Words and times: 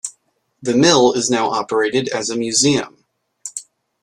The 0.63 0.75
mill 0.75 1.13
is 1.13 1.29
now 1.29 1.51
operated 1.51 2.07
as 2.09 2.31
a 2.31 2.35
museum. 2.35 3.05